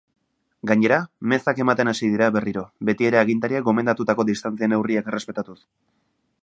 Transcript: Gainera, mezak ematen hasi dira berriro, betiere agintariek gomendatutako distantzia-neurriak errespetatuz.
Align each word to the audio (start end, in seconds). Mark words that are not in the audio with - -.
Gainera, 0.69 0.95
mezak 1.33 1.61
ematen 1.65 1.91
hasi 1.91 2.09
dira 2.13 2.31
berriro, 2.39 2.65
betiere 2.91 3.21
agintariek 3.21 3.69
gomendatutako 3.69 4.27
distantzia-neurriak 4.31 5.13
errespetatuz. 5.13 5.59